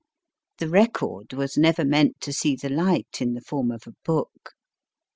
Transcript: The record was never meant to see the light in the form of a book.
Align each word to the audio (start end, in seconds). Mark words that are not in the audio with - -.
The 0.57 0.67
record 0.67 1.31
was 1.33 1.59
never 1.59 1.85
meant 1.85 2.19
to 2.21 2.33
see 2.33 2.55
the 2.55 2.69
light 2.71 3.21
in 3.21 3.35
the 3.35 3.41
form 3.41 3.69
of 3.69 3.85
a 3.85 3.93
book. 4.03 4.53